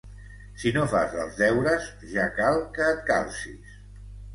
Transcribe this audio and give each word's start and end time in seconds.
Si 0.63 0.71
no 0.77 0.85
fas 0.93 1.13
els 1.25 1.37
deures, 1.43 1.87
ja 2.17 2.27
cal 2.41 2.61
que 2.79 2.93
et 2.97 3.09
calcis! 3.15 3.83